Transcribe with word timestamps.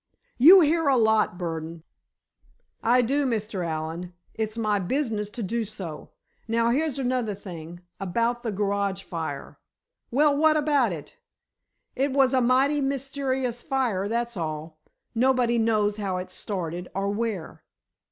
"You 0.39 0.61
hear 0.61 0.87
a 0.87 0.97
lot, 0.97 1.37
Burdon." 1.37 1.83
"I 2.81 3.03
do, 3.03 3.23
Mr. 3.27 3.63
Allen. 3.63 4.13
It's 4.33 4.57
my 4.57 4.79
business 4.79 5.29
to 5.29 5.43
do 5.43 5.63
so. 5.63 6.09
Now, 6.47 6.71
here's 6.71 6.97
another 6.97 7.35
thing. 7.35 7.81
About 7.99 8.41
that 8.41 8.55
garage 8.55 9.03
fire." 9.03 9.59
"Well, 10.09 10.35
what 10.35 10.57
about 10.57 10.91
it?" 10.91 11.17
"It 11.95 12.11
was 12.13 12.33
a 12.33 12.41
mighty 12.41 12.81
mysterious 12.81 13.61
fire, 13.61 14.07
that's 14.07 14.35
all. 14.35 14.79
Nobody 15.13 15.59
knows 15.59 15.97
how 15.97 16.17
it 16.17 16.31
started, 16.31 16.89
or 16.95 17.11
where." 17.11 17.63